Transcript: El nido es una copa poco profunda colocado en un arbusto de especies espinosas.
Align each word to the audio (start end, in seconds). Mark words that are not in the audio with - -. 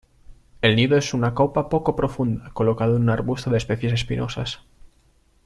El 0.63 0.75
nido 0.77 0.97
es 0.97 1.13
una 1.13 1.35
copa 1.35 1.69
poco 1.69 1.95
profunda 1.95 2.49
colocado 2.55 2.95
en 2.95 3.03
un 3.03 3.11
arbusto 3.11 3.51
de 3.51 3.59
especies 3.59 3.93
espinosas. 3.93 4.61